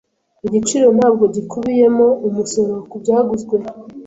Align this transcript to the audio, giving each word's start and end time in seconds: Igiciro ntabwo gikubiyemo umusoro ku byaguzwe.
Igiciro 0.47 0.87
ntabwo 0.97 1.23
gikubiyemo 1.35 2.07
umusoro 2.27 2.75
ku 2.89 2.95
byaguzwe. 3.01 3.55